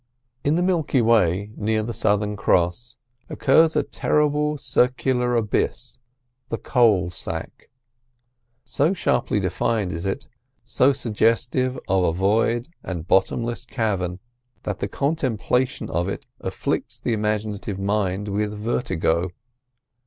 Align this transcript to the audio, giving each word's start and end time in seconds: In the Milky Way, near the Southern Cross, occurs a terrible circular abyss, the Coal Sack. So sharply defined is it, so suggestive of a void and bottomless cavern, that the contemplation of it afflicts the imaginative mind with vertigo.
In 0.43 0.55
the 0.55 0.63
Milky 0.63 0.99
Way, 0.99 1.51
near 1.55 1.83
the 1.83 1.93
Southern 1.93 2.35
Cross, 2.35 2.95
occurs 3.29 3.75
a 3.75 3.83
terrible 3.83 4.57
circular 4.57 5.35
abyss, 5.35 5.99
the 6.49 6.57
Coal 6.57 7.11
Sack. 7.11 7.69
So 8.65 8.95
sharply 8.95 9.39
defined 9.39 9.91
is 9.91 10.07
it, 10.07 10.27
so 10.63 10.91
suggestive 10.91 11.77
of 11.87 12.03
a 12.03 12.13
void 12.13 12.67
and 12.83 13.07
bottomless 13.07 13.63
cavern, 13.63 14.17
that 14.63 14.79
the 14.79 14.87
contemplation 14.87 15.87
of 15.91 16.09
it 16.09 16.25
afflicts 16.39 16.97
the 16.97 17.13
imaginative 17.13 17.77
mind 17.77 18.27
with 18.27 18.53
vertigo. 18.57 19.29